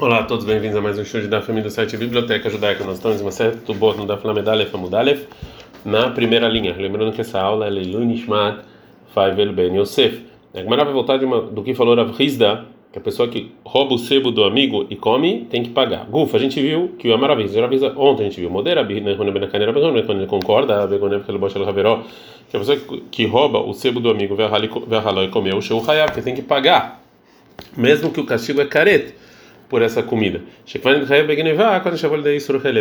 [0.00, 2.82] Olá a todos, bem-vindos a mais um show da família do site Biblioteca Judaica.
[2.84, 5.26] Nós estamos em uma série do Daf Lamedalef Amudalef,
[5.84, 6.74] na primeira linha.
[6.74, 8.64] Lembrando que essa aula é Leilu Nishmat
[9.12, 10.22] Faivel Ben Yosef.
[10.54, 13.92] A Gemara vai voltar uma, do que falou Rav Rizda, que a pessoa que rouba
[13.92, 16.06] o sebo do amigo e come tem que pagar.
[16.06, 17.52] Gufa, a gente viu que o Amaraviz,
[17.94, 22.78] ontem a gente viu, Modera, quando ele concorda, que a pessoa
[23.10, 27.02] que rouba o sebo do amigo e comeu o show hayab, que tem que pagar,
[27.76, 29.19] mesmo que o castigo é careta
[29.70, 30.42] por essa comida.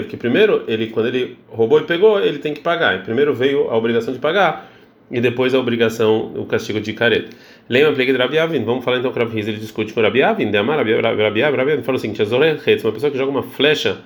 [0.07, 3.03] Que primeiro, ele, quando ele roubou e pegou, ele tem que pagar.
[3.03, 4.69] Primeiro veio a obrigação de pagar
[5.11, 7.29] e depois a obrigação, o castigo de careta.
[7.69, 8.63] Lembra a de Rabi Avin?
[8.63, 10.51] Vamos falar então com o ele discute com o Rabi Avin.
[10.51, 12.11] Rabi Avin falou assim:
[12.83, 13.99] uma pessoa que joga uma flecha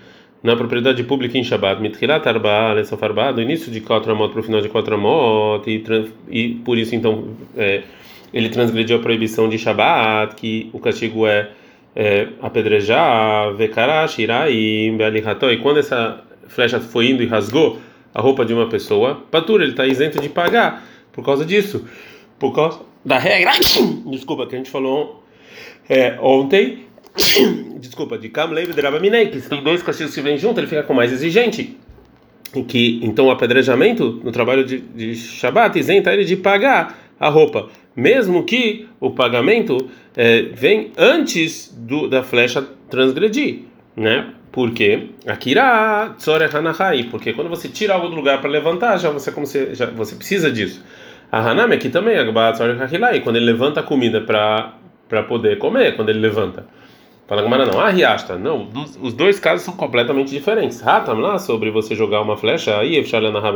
[0.43, 4.43] na propriedade pública em Shabbat, mitchilat arba, lesofarbá, do início de quatro amot para o
[4.43, 5.81] final de quatro amot, e,
[6.29, 7.83] e por isso então é,
[8.33, 11.49] ele transgrediu a proibição de Shabbat, que o castigo é
[11.95, 17.79] é, apedrejar, vekarash, iraim, bealiható, e quando essa flecha foi indo e rasgou
[18.13, 21.85] a roupa de uma pessoa, patura, ele está isento de pagar por causa disso,
[22.39, 23.51] por causa da regra,
[24.07, 25.23] desculpa, que a gente falou
[25.89, 26.85] é, ontem,
[27.79, 30.93] desculpa, de Kamlei e Drabaminei, que tem dois castigos que vêm junto, ele fica com
[30.93, 31.77] mais exigente.
[32.55, 37.29] E que então o apedrejamento no trabalho de, de Shabbat isenta ele de pagar a
[37.29, 43.61] roupa, mesmo que o pagamento é, vem antes do, da flecha transgredir,
[43.95, 44.27] né?
[44.51, 46.15] Porque Akira
[46.53, 49.87] Hanahai, porque quando você tira algo do lugar para levantar, já você como você já
[49.87, 50.83] você precisa disso.
[51.31, 52.15] A Hanami aqui também,
[53.21, 54.73] quando ele levanta a comida para
[55.09, 56.65] para poder comer, quando ele levanta.
[57.27, 58.37] Fala Gamara não, ah, riasta.
[58.37, 58.67] Não,
[59.01, 60.81] os dois casos são completamente diferentes.
[60.81, 63.03] Ratam lá sobre você jogar uma flecha, aí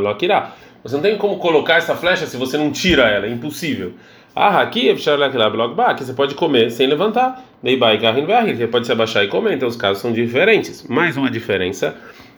[0.08, 0.52] Akira.
[0.82, 3.94] Você não tem como colocar essa flecha se você não tira ela, é impossível.
[4.34, 7.44] Ah, aqui que você pode comer sem levantar.
[7.62, 10.86] Você pode se abaixar e comer, então os casos são diferentes.
[10.86, 11.96] Mais uma diferença.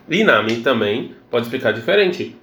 [0.09, 2.35] Inami também pode explicar diferente.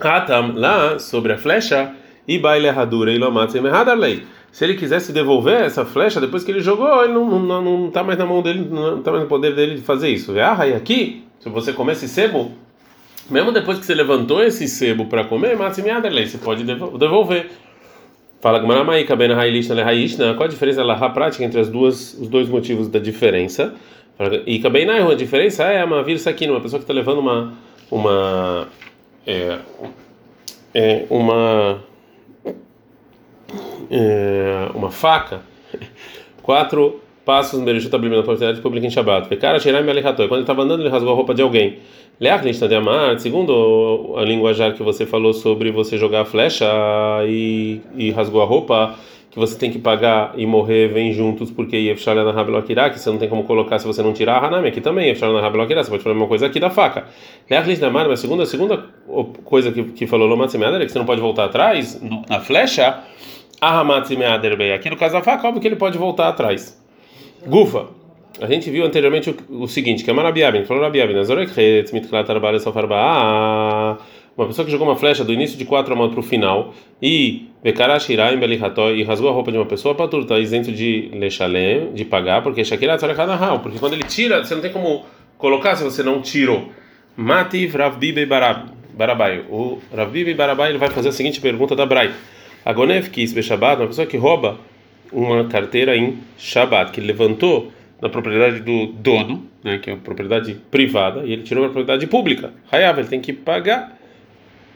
[0.00, 1.92] Ratam lá sobre a flecha
[2.26, 3.60] e baile erradura e lomatzem
[3.94, 4.26] lei.
[4.50, 8.02] Se ele quisesse devolver essa flecha depois que ele jogou, ele não, não, não tá
[8.02, 10.32] mais na mão dele, não está mais no poder dele de fazer isso.
[10.40, 12.52] Ah, e aqui, se você comer esse sebo,
[13.30, 17.50] mesmo depois que você levantou esse sebo para comer, você pode devolver.
[18.40, 22.48] Fala Gmaramai, Kabena Hailishna Lehaishna, qual a diferença da prática entre as duas, os dois
[22.48, 23.74] motivos da diferença?
[24.46, 27.54] E Kabena, a diferença é uma vírus aqui, uma pessoa que está levando uma.
[27.90, 28.68] uma
[29.26, 29.58] é,
[30.74, 31.84] é, uma.
[33.90, 35.40] É, uma faca,
[36.42, 39.36] quatro passos no Bereshut Ablim na propriedade pública em Shabbat.
[39.36, 41.76] Cara, Sheirai Melihatoi, quando ele estava andando, ele rasgou a roupa de alguém.
[42.18, 46.64] Leachnista de Amar, segundo a linguajar que você falou sobre você jogar a flecha
[47.26, 48.94] e, e rasgou a roupa,
[49.30, 53.10] que você tem que pagar e morrer, vem juntos, porque Yefshala na Rabelokirá, que você
[53.10, 55.84] não tem como colocar se você não tirar a Hanami, aqui também, Yefshala na Rabelokirá,
[55.84, 57.08] você pode falar a mesma coisa aqui da faca.
[57.50, 58.86] Leachnista de Amar, mas segunda, segunda
[59.44, 63.00] coisa que, que falou Lomatzimeader é que você não pode voltar atrás na flecha,
[63.60, 66.87] a Hamatzimeader, aqui no caso da faca, óbvio que ele pode voltar atrás.
[67.46, 67.86] Gufa.
[68.40, 71.14] A gente viu anteriormente o, o seguinte, que é Marabiabin, falou Marabiabin,
[74.38, 76.72] uma pessoa que jogou uma flecha do início de quatro amot para o final
[77.02, 81.10] e Bekarashirá em Beliható e rasgou a roupa de uma pessoa, para está isento de
[81.12, 85.04] Lechalem, de pagar, porque Shakira Tzarekanahal, porque quando ele tira, você não tem como
[85.36, 86.68] colocar se você não tirou.
[87.16, 88.24] Mativ Ravbibe
[88.94, 89.44] Barabai.
[89.50, 92.12] O Ravbibe Barabai ele vai fazer a seguinte pergunta da Brai.
[92.64, 94.58] Agonev Kis Beshabat, uma pessoa que rouba
[95.12, 100.00] uma carteira em Shabbat, que ele levantou na propriedade do dono, né, que é uma
[100.00, 102.52] propriedade privada, e ele tirou uma propriedade pública.
[102.70, 103.98] Hayav, ele tem que pagar,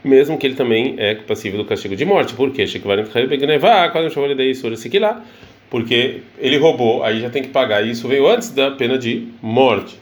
[0.02, 2.34] mesmo que ele também é passivo do castigo de morte.
[2.34, 2.64] Por quê?
[5.70, 7.86] Porque ele roubou, aí já tem que pagar.
[7.86, 9.96] E isso veio antes da pena de morte,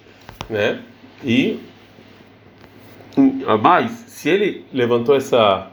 [0.48, 0.80] né?
[1.24, 1.60] E
[3.60, 5.69] mas se ele levantou essa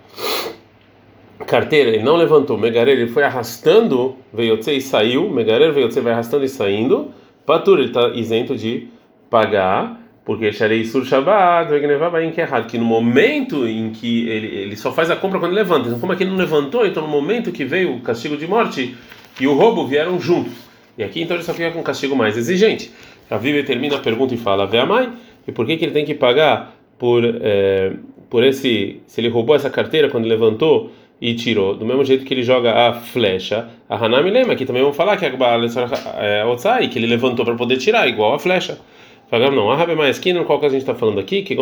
[1.46, 6.44] carteira, ele não levantou, Megarer, ele foi arrastando, veio e saiu, Megarer veio vai arrastando
[6.44, 7.12] e saindo,
[7.46, 8.88] Patur, ele está isento de
[9.30, 15.10] pagar, porque Sharei Sur Shabbat, é que no momento em que ele, ele só faz
[15.10, 17.64] a compra quando levanta, então como é que ele não levantou, então no momento que
[17.64, 18.96] veio o castigo de morte
[19.40, 20.54] e o roubo vieram juntos,
[20.98, 22.92] e aqui então ele só fica com um castigo mais exigente.
[23.30, 25.14] A Bíblia termina a pergunta e fala, vê a mãe,
[25.48, 27.94] e por que, que ele tem que pagar por, é,
[28.30, 32.34] por esse, se ele roubou essa carteira quando levantou, e tirou, do mesmo jeito que
[32.34, 35.30] ele joga a flecha, a Hanami lembra, aqui também vamos falar que a
[36.20, 38.78] é, que ele levantou para poder tirar, igual a flecha.
[39.30, 41.54] Falamos não, a Rabi Maeskin, qual que a gente está falando aqui, que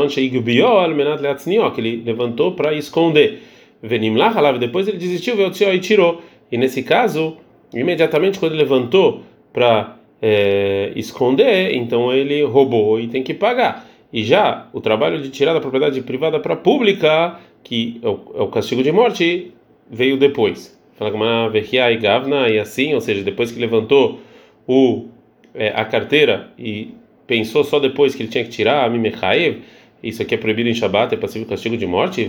[1.71, 3.41] que ele levantou para esconder.
[3.81, 4.29] Venim lá,
[4.59, 6.21] depois ele desistiu, veio e tirou.
[6.51, 7.37] E nesse caso,
[7.73, 13.87] imediatamente quando ele levantou para é, esconder, então ele roubou e tem que pagar.
[14.13, 18.41] E já o trabalho de tirar da propriedade privada para pública, que é o, é
[18.43, 19.51] o, castigo de morte,
[19.89, 20.79] veio depois.
[21.01, 24.19] E Gavna, e assim, ou seja, depois que levantou
[24.67, 25.07] o,
[25.53, 26.93] é, a carteira e
[27.25, 29.63] pensou só depois que ele tinha que tirar a Mimechaev,
[30.03, 32.21] isso aqui é proibido em Shabbat, é passivo castigo de morte.
[32.21, 32.25] E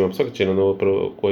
[0.00, 0.50] uma pessoa que tira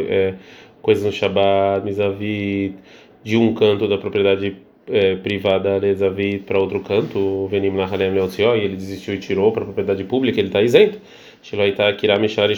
[0.08, 0.34] é,
[0.80, 2.76] coisas no Shabbat, Mizavit,
[3.24, 4.56] de um canto da propriedade
[4.90, 9.62] é, privada, Lezavit, para outro canto, Venim Lahalem Leotzio, e ele desistiu e tirou para
[9.62, 10.98] a propriedade pública, ele está isento.
[11.42, 12.56] Shiloita Kiramishar e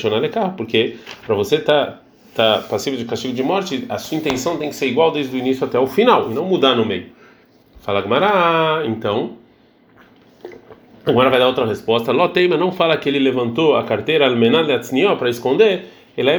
[0.56, 0.96] porque
[1.26, 2.00] para você tá,
[2.34, 5.38] tá passivo de castigo de morte, a sua intenção tem que ser igual desde o
[5.38, 7.06] início até o final, e não mudar no meio.
[7.80, 9.38] Fala Gmará, então.
[11.04, 12.12] Agora vai dar outra resposta.
[12.12, 14.26] Loteima não fala que ele levantou a carteira
[15.16, 15.86] para esconder,
[16.16, 16.34] ele é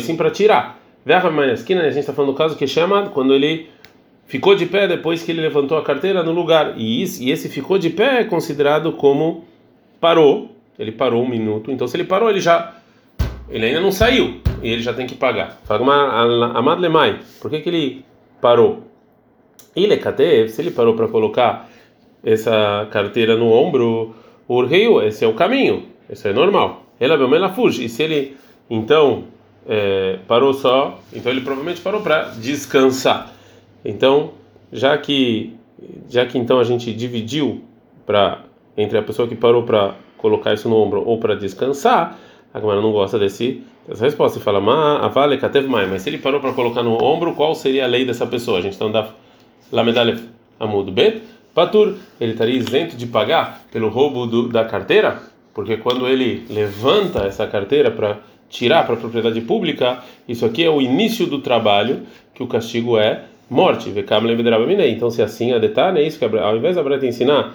[0.00, 0.80] sim para tirar.
[1.46, 3.68] na esquina, a gente está falando do caso que chama quando ele
[4.26, 6.74] ficou de pé depois que ele levantou a carteira no lugar.
[6.76, 9.44] E, isso, e esse ficou de pé é considerado como
[10.00, 10.50] parou.
[10.78, 11.70] Ele parou um minuto.
[11.70, 12.74] Então, se ele parou, ele já.
[13.48, 14.40] Ele ainda não saiu.
[14.62, 15.60] E ele já tem que pagar.
[15.64, 15.84] Fala,
[16.54, 18.04] Amad Lemai, por que, que ele
[18.40, 18.84] parou?
[19.74, 21.68] Ele é se ele parou para colocar
[22.22, 24.14] essa carteira no ombro,
[24.46, 26.84] o urreio, esse é o caminho, isso é normal.
[27.00, 27.84] Ele é fuge.
[27.84, 28.36] E se ele
[28.70, 29.24] então
[29.66, 33.32] é, parou só, então ele provavelmente parou para descansar.
[33.84, 34.32] Então,
[34.72, 35.54] já que
[36.08, 37.62] já que então a gente dividiu
[38.06, 38.44] para
[38.76, 42.18] entre a pessoa que parou para colocar isso no ombro ou para descansar,
[42.54, 44.38] a Gamara não gosta desse dessa resposta.
[44.38, 47.84] E fala, ma avale katev mas se ele parou para colocar no ombro, qual seria
[47.84, 48.58] a lei dessa pessoa?
[48.58, 49.08] A gente está andando
[49.70, 50.22] Lamedalef
[50.60, 51.22] Amud Bet,
[51.54, 55.20] Patur, ele estaria isento de pagar pelo roubo do, da carteira,
[55.52, 58.18] porque quando ele levanta essa carteira para
[58.48, 62.02] tirar para a propriedade pública, isso aqui é o início do trabalho,
[62.34, 63.92] que o castigo é morte.
[64.88, 67.54] Então, se assim a detalhe, é isso que ao invés da Breta ensinar,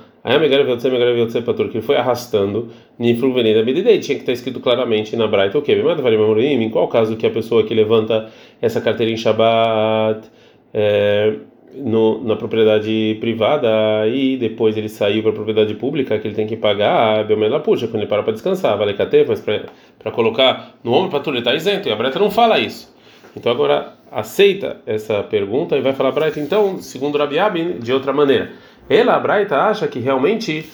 [1.72, 5.72] que foi arrastando, Nifru Veneda Bedidei, tinha que estar escrito claramente na Braita o que?
[5.72, 8.30] Em qual caso que a pessoa que levanta
[8.62, 10.30] essa carteira em Shabbat.
[10.74, 11.34] É,
[11.74, 16.48] no, na propriedade privada e depois ele saiu para a propriedade pública que ele tem
[16.48, 20.76] que pagar a Belmela puxa quando ele para para descansar, vale catê, mas para colocar
[20.84, 22.94] no ombro para tudo ele está isento e a Breta não fala isso.
[23.36, 28.14] Então agora aceita essa pergunta e vai falar Breta então, segundo Rabi Abin, de outra
[28.14, 28.52] maneira.
[28.90, 30.70] Ela, a Breta, acha que realmente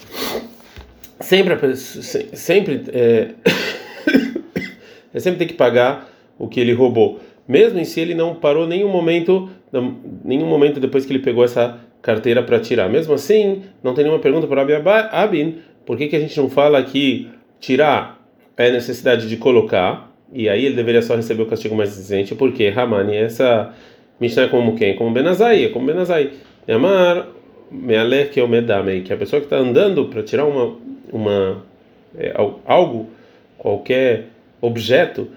[1.20, 3.30] sempre sempre é,
[5.20, 8.90] sempre tem que pagar o que ele roubou mesmo em si ele não parou nenhum
[8.90, 9.50] momento,
[10.24, 12.90] nenhum momento depois que ele pegou essa carteira para tirar.
[12.90, 14.62] Mesmo assim, não tem nenhuma pergunta para
[15.12, 17.30] Abin, por que, que a gente não fala que
[17.60, 18.22] tirar
[18.56, 22.70] é necessidade de colocar, e aí ele deveria só receber o castigo mais exigente, porque
[22.70, 23.74] Ramani, essa
[24.20, 24.96] Mishnah é como quem?
[24.96, 26.32] Como Benazai, é como Benazai.
[26.68, 27.28] Amar,
[28.32, 30.76] que é o Medamei, que a pessoa que está andando para tirar uma,
[31.12, 31.64] uma
[32.18, 32.34] é,
[32.66, 33.10] algo,
[33.58, 34.26] qualquer
[34.62, 35.28] objeto,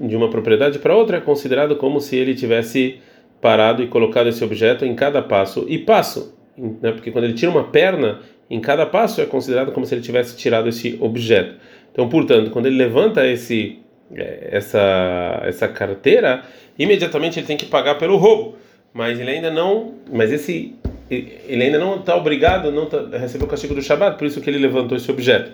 [0.00, 2.98] de uma propriedade para outra é considerado como se ele tivesse
[3.40, 6.90] parado e colocado esse objeto em cada passo e passo, né?
[6.92, 8.18] porque quando ele tira uma perna
[8.50, 11.54] em cada passo é considerado como se ele tivesse tirado esse objeto.
[11.92, 16.42] Então, portanto, quando ele levanta esse é, essa essa carteira,
[16.78, 18.56] imediatamente ele tem que pagar pelo roubo,
[18.92, 20.74] mas ele ainda não, mas esse
[21.10, 24.48] ele ainda não está obrigado, não tá, recebeu o castigo do Shabat, por isso que
[24.48, 25.50] ele levantou esse objeto.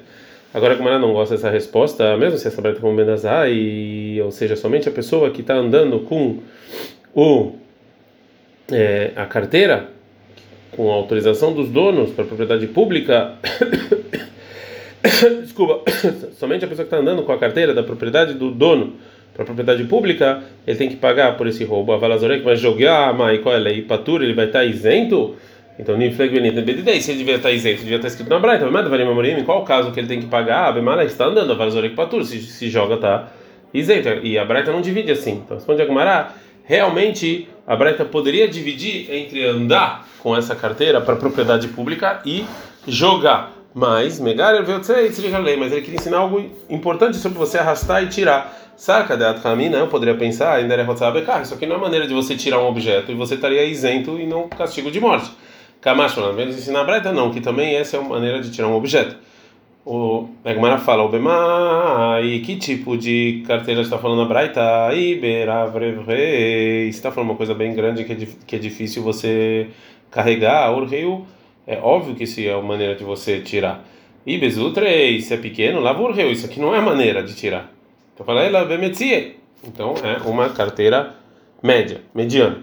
[0.52, 4.30] Agora, como ela não gosta dessa resposta, mesmo se essa breta com Benazai, e, ou
[4.30, 6.38] seja, somente a pessoa que está andando com
[7.14, 7.52] o,
[8.70, 9.88] é, a carteira,
[10.72, 13.34] com a autorização dos donos para propriedade pública,
[15.42, 15.82] desculpa,
[16.38, 18.94] somente a pessoa que está andando com a carteira da propriedade do dono
[19.34, 21.92] para propriedade pública, ele tem que pagar por esse roubo.
[21.92, 23.82] A Valazorek vai jogar, mas qual é a lei?
[23.82, 25.36] Patura, ele vai estar tá isento
[25.78, 28.88] então, Nifleg Benita Bedidei, se ele devia estar isento, devia estar escrito na Braita, mas
[28.88, 30.68] Varim Amorim, em qual caso que ele tem que pagar?
[30.68, 33.28] A Bemala está andando, a Varzorek Patur, se, se joga, está
[33.75, 34.08] isento.
[34.22, 35.42] E a Braita não divide assim.
[35.44, 36.32] Então, responde Agumará,
[36.64, 42.46] realmente a Braita poderia dividir entre andar com essa carteira para propriedade pública e
[42.88, 43.52] jogar.
[43.78, 48.73] Mas, Megar mas ele queria ensinar algo importante sobre você arrastar e tirar.
[48.75, 52.35] Saca de Atkamina, eu poderia pensar, ainda era Isso aqui não é maneira de você
[52.35, 55.30] tirar um objeto e você estaria isento e não castigo de morte.
[55.83, 58.68] Kamash, pelo menos ensinar a Breta, não, que também essa é uma maneira de tirar
[58.68, 59.14] um objeto.
[59.85, 64.95] O Egmara fala, o Bema, e que tipo de carteira está falando a Braita?
[64.95, 68.16] Iberavre, está falando uma coisa bem grande que é,
[68.47, 69.68] que é difícil você
[70.11, 70.73] carregar.
[70.73, 71.26] O rio,
[71.66, 73.85] é óbvio que isso é uma maneira de você tirar.
[74.25, 77.73] Ibezutre, se é pequeno, o rio, isso aqui não é maneira de tirar.
[78.14, 79.37] Então fala, ela bemetzie.
[79.64, 81.14] Então é uma carteira
[81.62, 82.58] média, mediana.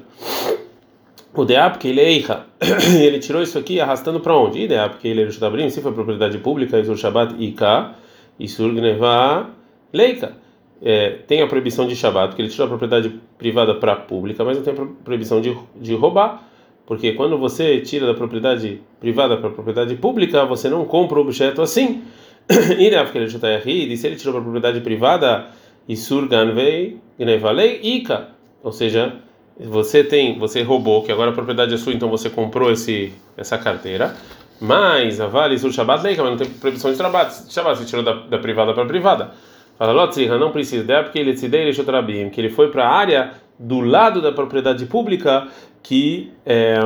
[1.35, 1.87] O DA, porque
[3.01, 4.59] ele tirou isso aqui arrastando para onde?
[4.59, 4.63] E
[5.03, 7.95] ele é Shutabrim, se foi propriedade pública, Isur Shabbat Ika,
[8.39, 9.49] Isur Gneva
[9.91, 10.33] Leika.
[10.81, 14.57] É, tem a proibição de Shabbat, porque ele tirou a propriedade privada para pública, mas
[14.57, 16.43] não tem a proibição de, de roubar.
[16.85, 21.21] Porque quando você tira da propriedade privada para a propriedade pública, você não compra o
[21.21, 22.03] objeto assim.
[22.77, 25.47] E é se ele tirou para a propriedade privada,
[25.87, 28.29] Isur Ganvei Gnevalei Ika.
[28.61, 29.15] Ou seja,
[29.59, 33.57] você tem, você roubou, que agora a propriedade é sua, então você comprou esse, essa
[33.57, 34.15] carteira,
[34.59, 38.03] mas a Vale Sur Shabbat Leika, mas não tem proibição de Shabbat, Shabbat você tirou
[38.03, 39.31] da, da privada para privada.
[39.77, 43.31] Fala, Lotzirra, não precisa, é porque ele decidei ele que ele foi para a área
[43.57, 45.47] do lado da propriedade pública,
[45.81, 46.77] que, é,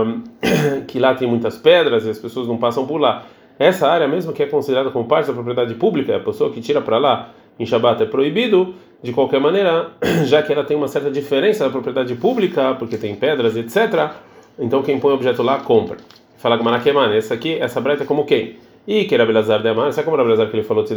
[0.87, 3.25] que lá tem muitas pedras e as pessoas não passam por lá.
[3.59, 6.81] Essa área mesmo que é considerada como parte da propriedade pública, a pessoa que tira
[6.81, 9.91] para lá em Shabbat é proibido, de qualquer maneira,
[10.25, 14.11] já que ela tem uma certa diferença da propriedade pública, porque tem pedras, etc.
[14.59, 15.97] Então quem põe o objeto lá compra.
[16.37, 18.57] Fala Gmanakeman, essa aqui, essa breta é como quem?
[18.87, 20.93] E que era Belazar de Amar, sabe como era Belazar que ele falou, que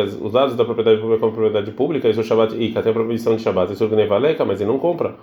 [0.00, 3.36] os dados da propriedade pública como propriedade pública, isso é Shabbat, que tem a proibição
[3.36, 5.14] de Shabbat, isso é Valeka, mas ele não compra.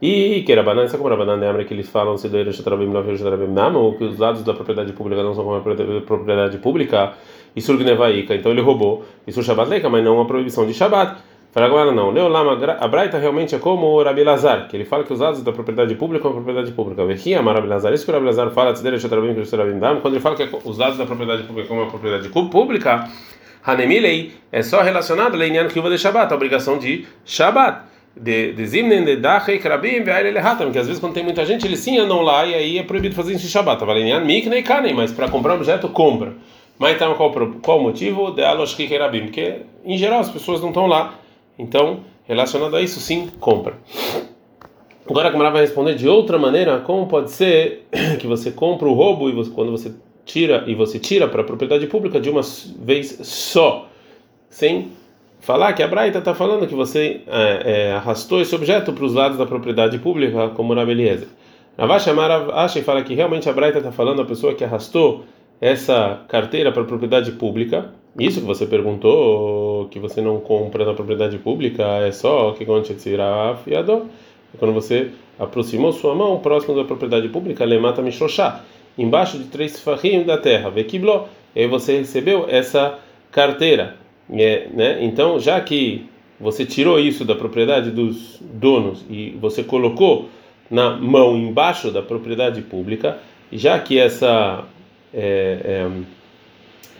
[0.00, 3.02] E que era banana, sabe como era banana lembra que eles falam Tzidei Shotarabim, não
[3.16, 5.60] Shotarabim Damon, que os dados da propriedade pública não são como
[6.02, 7.14] propriedade pública,
[7.56, 9.04] isso Gnevaika, então ele roubou.
[9.26, 11.20] Isso Shabbat Leika, mas não uma proibição de Shabbat.
[11.52, 12.10] Fala agora não.
[12.10, 15.42] Leolama, a Braita realmente é como o Rabi Lazar, que ele fala que os dados
[15.42, 17.04] da propriedade pública são propriedade pública.
[17.04, 20.96] Vechia, Rabi Lazar, isso que o Rabi Lazar fala, quando ele fala que os dados
[20.96, 23.06] da propriedade pública são uma propriedade pública,
[23.62, 27.82] Hanemilei é só relacionado a Leinian Kiva de Shabbat, a obrigação de Shabbat
[28.16, 31.66] de de zimnen de dachei krabim ve'ail elehatam que às vezes quando tem muita gente
[31.66, 34.92] eles sim andam lá e aí é proibido fazer isso em Shabbat valenian miknei kanem
[34.92, 36.34] mas para comprar um objeto compra
[36.82, 37.30] mas então qual,
[37.62, 38.32] qual o motivo?
[38.32, 41.14] De aloshki kerabim, porque em geral as pessoas não estão lá.
[41.62, 43.74] Então, relacionado a isso, sim, compra.
[45.08, 47.86] Agora a Gamara vai responder de outra maneira, como pode ser
[48.20, 49.92] que você compra o roubo e você, quando você
[50.24, 52.42] tira e você tira para a propriedade pública de uma
[52.78, 53.88] vez só,
[54.48, 54.90] sem
[55.40, 59.14] falar que a Braita está falando que você é, é, arrastou esse objeto para os
[59.14, 61.26] lados da propriedade pública, como na beleza.
[61.76, 62.06] Ravash
[62.52, 65.24] acha e fala que realmente a Braita está falando a pessoa que arrastou
[65.60, 71.38] essa carteira para propriedade pública, isso que você perguntou, que você não compra na propriedade
[71.38, 72.64] pública, é só que
[73.64, 74.06] fiador.
[74.58, 78.62] Quando você aproximou sua mão próximo da propriedade pública, lemata mishoshá,
[78.98, 81.26] embaixo de três farrim da terra, vekibló,
[81.56, 82.98] e aí você recebeu essa
[83.30, 83.96] carteira.
[84.30, 84.98] É, né?
[85.02, 86.06] Então, já que
[86.38, 90.28] você tirou isso da propriedade dos donos e você colocou
[90.70, 93.18] na mão embaixo da propriedade pública,
[93.50, 94.64] já que essa
[95.12, 95.90] é, é,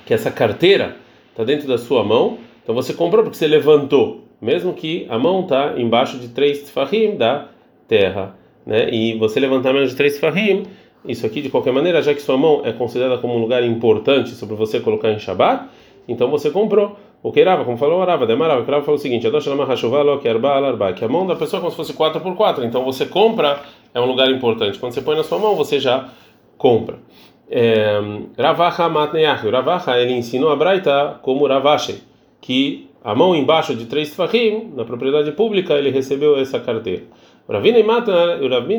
[0.04, 0.96] que essa carteira
[1.32, 5.40] está dentro da sua mão, então você comprou porque você levantou, mesmo que a mão
[5.40, 7.48] está embaixo de três tefahim da
[7.88, 8.88] terra, né?
[8.90, 10.64] E você levantar menos de três tefahim,
[11.04, 14.30] isso aqui de qualquer maneira, já que sua mão é considerada como um lugar importante
[14.30, 15.68] sobre você colocar em Shabbat,
[16.06, 16.96] então você comprou.
[17.22, 19.26] O que Rava, como falou Rava, demarava, o Rava falou o seguinte:
[20.96, 23.62] que a mão da pessoa é como se fosse 4 por 4 então você compra,
[23.94, 24.78] é um lugar importante.
[24.78, 26.08] Quando você põe na sua mão, você já
[26.58, 26.98] compra.
[28.38, 29.48] Ravacha Matneach.
[29.48, 32.02] Ravacha ele ensinou a Braita como Ravache,
[32.40, 37.02] que a mão embaixo de três tefahim, na propriedade pública, ele recebeu essa carteira.
[37.48, 37.78] O Ravina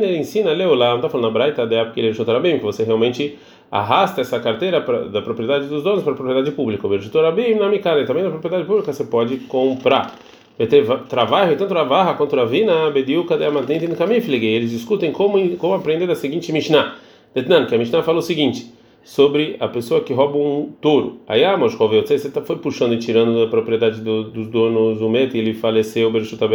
[0.06, 2.84] ele ensina Leolam, está falando na Braita da época que ele é bem, que você
[2.84, 3.38] realmente
[3.70, 6.88] arrasta essa carteira pra, da propriedade dos donos para a propriedade pública.
[6.88, 10.16] O bem na Mikale, também na propriedade pública você pode comprar.
[11.10, 14.46] Trabalho, tanto Ravaha quanto Ravina, Bediuka de Amadente no Kamiflige.
[14.46, 16.96] Eles discutem como, como aprender a seguinte Mishnah.
[17.34, 18.72] Detnan, que a Mishnah fala o seguinte
[19.04, 21.20] sobre a pessoa que rouba um touro.
[21.28, 25.10] Aí, ah, mas você tá, foi puxando e tirando da propriedade do, dos donos o
[25.10, 26.12] meta e ele faleceu,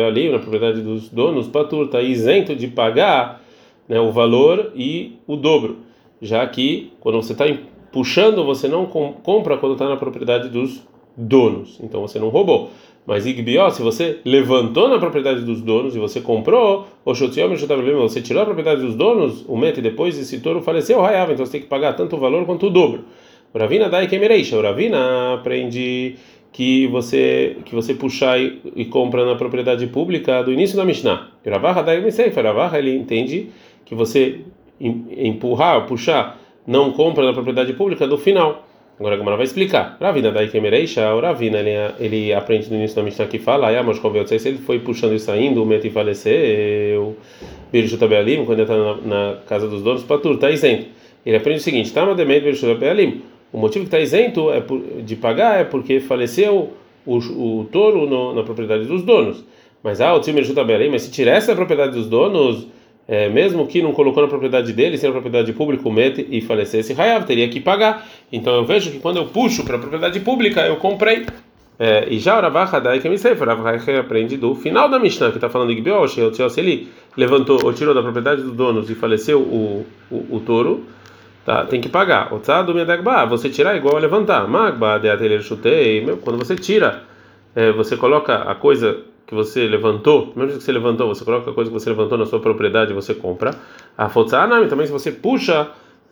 [0.06, 3.42] ali na propriedade dos donos, Patur está isento de pagar
[3.86, 5.76] né, o valor e o dobro,
[6.22, 7.44] já que quando você está
[7.92, 10.82] puxando, você não compra quando está na propriedade dos
[11.18, 12.70] donos, então você não roubou.
[13.04, 18.42] Mas Igbió, se você levantou na propriedade dos donos e você comprou, o você tirou
[18.42, 21.66] a propriedade dos donos, o mete depois esse touro faleceu, raiava, então você tem que
[21.66, 23.04] pagar tanto o valor quanto o dobro.
[23.52, 24.58] O Ravina dá e kemereisha.
[24.58, 26.16] O Ravina aprende
[26.52, 31.28] que você que você puxar e, e, compra na propriedade pública do início da Mishnah.
[31.44, 32.00] O Ravaha dá e
[32.42, 33.48] Ravaha ele entende
[33.86, 34.40] que você
[34.78, 38.67] empurrar, puxar, não compra na propriedade pública do final.
[38.98, 39.96] Agora a Gamara vai explicar.
[40.00, 43.68] Ravina daí kemereisha, o Ravina ele, ele aprende no início da Mishnah que fala,
[44.26, 47.16] se ele foi puxando e saindo, o Meti faleceu,
[47.70, 50.86] Birishuta Bealim, quando ele está na, na, casa dos donos, Patur, está isento.
[51.24, 53.22] Ele aprende o seguinte: Tama Demet Birishuta Bealim.
[53.52, 56.72] O motivo que está isento é por, de pagar é porque faleceu
[57.06, 59.44] o, o touro no, na propriedade dos donos.
[59.82, 62.66] Mas ah, o Tzim Birishuta Bealim, mas se tirasse a propriedade dos donos,
[63.08, 67.24] é, mesmo que não colocou na propriedade dele, sendo propriedade pública, mete e falecesse Hayav,
[67.24, 68.06] teria que pagar.
[68.30, 71.24] Então eu vejo que quando eu puxo para a propriedade pública, eu comprei.
[71.78, 75.30] É, e já o Ravaha daí que me sei, Ravaha aprende do final da Mishnah,
[75.30, 78.94] que está falando de Gbeosh, se ele levantou ou tirou da propriedade dos donos e
[78.94, 80.84] faleceu o, o, o touro,
[81.46, 82.34] tá, tem que pagar.
[82.34, 84.46] O tzadu medagba, você tirar é igual a levantar.
[84.46, 87.04] Magba de atelier chutei, quando você tira,
[87.56, 88.98] é, você coloca a coisa
[89.28, 92.24] que você levantou, mesmo que você levantou, você coloca a coisa que você levantou na
[92.24, 93.50] sua propriedade, você compra.
[93.96, 95.68] A fotzanami também, se você puxa,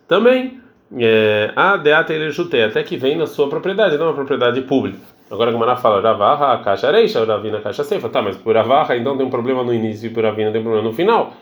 [0.06, 0.60] também
[0.98, 4.60] é, a de atelier chutei, até que vem na sua propriedade, não é uma propriedade
[4.60, 4.98] pública.
[5.30, 8.10] Agora a Gamara fala, Ravaha, a caixa areixa, Ravina, a caixa ceifa.
[8.10, 10.64] Tá, mas por Ravaha então tem um problema no início e por Ravina tem um
[10.64, 11.32] problema no final.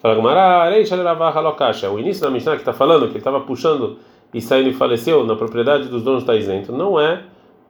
[0.00, 1.88] Fala Gamara, areixa, Ravaha, lo caixa.
[1.88, 3.96] O início da Mishnah que está falando, que ele estava puxando
[4.34, 7.22] e saindo e faleceu na propriedade dos donos está isento, não é,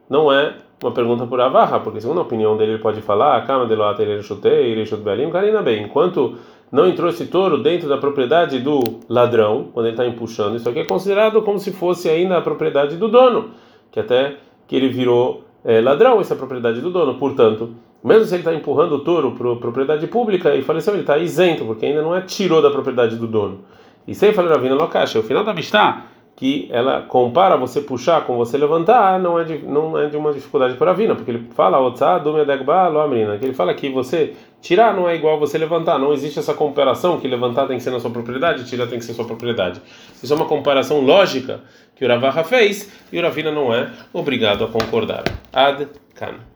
[0.08, 3.42] não é uma pergunta por Ravaha, porque segundo a opinião dele ele pode falar, a
[3.42, 5.84] cama de loate ele chutei, ele chutei belim, carina bem.
[5.84, 6.36] Enquanto
[6.70, 10.80] não entrou esse touro dentro da propriedade do ladrão, quando ele está empuxando, isso aqui
[10.80, 13.50] é considerado como se fosse ainda a propriedade do dono,
[13.90, 14.36] que até
[14.66, 17.14] que ele virou é, ladrão, essa é a propriedade do dono.
[17.14, 17.70] Portanto,
[18.02, 21.64] mesmo se ele está empurrando o touro para propriedade pública e faleceu, ele está isento,
[21.64, 23.60] porque ainda não é tirou da propriedade do dono.
[24.06, 28.24] E sem falar a vina locacha, o final da Mishnah que ela compara você puxar
[28.26, 31.30] com você levantar, não é de, não é de uma dificuldade para a vina, porque
[31.30, 31.78] ele fala,
[33.38, 37.20] que ele fala que você tirar não é igual você levantar, não existe essa comparação
[37.20, 39.80] que levantar tem que ser na sua propriedade, tirar tem que ser sua propriedade.
[40.22, 41.60] Isso é uma comparação lógica
[41.94, 45.24] que o Ravaha fez e o Ravina não é obrigado a concordar.
[45.52, 46.51] Ad Kan.